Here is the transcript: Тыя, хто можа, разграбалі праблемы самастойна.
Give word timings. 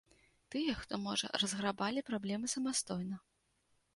Тыя, 0.53 0.71
хто 0.79 0.99
можа, 1.07 1.29
разграбалі 1.43 2.03
праблемы 2.09 2.51
самастойна. 2.55 3.17